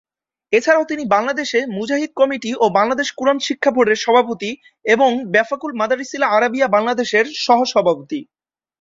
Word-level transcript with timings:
এছাড়াও 0.53 0.89
তিনি 0.91 1.03
বাংলাদেশ 1.07 1.49
মুজাহিদ 1.75 2.11
কমিটি 2.15 2.51
ও 2.55 2.75
বাংলাদেশ 2.77 3.07
কুরআন 3.11 3.37
শিক্ষা 3.47 3.71
বোর্ডের 3.75 4.03
সভাপতি 4.05 4.51
এবং 4.85 5.09
বেফাকুল 5.33 5.71
মাদারিসিল 5.79 6.23
আরাবিয়া 6.29 6.67
বাংলাদেশের 6.67 7.25
সহ-সভাপতি। 7.45 8.19